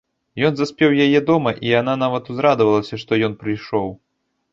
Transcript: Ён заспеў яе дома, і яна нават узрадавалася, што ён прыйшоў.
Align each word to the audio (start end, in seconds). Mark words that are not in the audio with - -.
Ён 0.47 0.53
заспеў 0.59 0.95
яе 1.05 1.19
дома, 1.27 1.51
і 1.59 1.67
яна 1.81 1.93
нават 2.05 2.31
узрадавалася, 2.33 2.99
што 3.03 3.21
ён 3.29 3.37
прыйшоў. 3.45 3.87